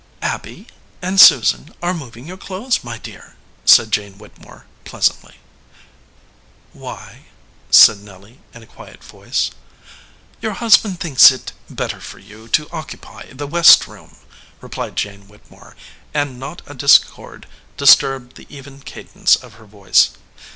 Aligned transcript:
"Abby 0.23 0.65
and 0.99 1.19
Susan 1.21 1.75
are 1.79 1.93
moving 1.93 2.25
your 2.25 2.35
clothes, 2.35 2.83
my 2.83 2.97
dear," 2.97 3.35
said 3.65 3.91
Jane 3.91 4.17
Whittemore, 4.17 4.65
pleasantly. 4.83 5.35
"Why?" 6.73 7.25
said 7.69 7.99
Nelly, 7.99 8.39
in 8.51 8.63
a 8.63 8.65
quiet 8.65 9.03
voice. 9.03 9.51
"Your 10.41 10.53
husband 10.53 10.99
thinks 10.99 11.29
it 11.29 11.51
better 11.69 11.99
for 12.01 12.17
you 12.17 12.47
to 12.47 12.67
oc 12.71 12.89
cupy 12.89 13.37
the 13.37 13.45
west 13.45 13.85
room," 13.85 14.15
replied 14.59 14.95
Jane 14.95 15.27
Whittemore, 15.27 15.75
and 16.15 16.39
not 16.39 16.63
a 16.65 16.73
discord 16.73 17.45
disturbed 17.77 18.37
the 18.37 18.47
even 18.49 18.79
cadence 18.81 19.35
of 19.35 19.53
her 19.61 19.65
voice. 19.67 20.17